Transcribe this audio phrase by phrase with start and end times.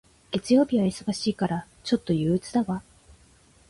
[0.31, 2.81] 月曜日は忙しいから、ちょっと憂鬱だわ。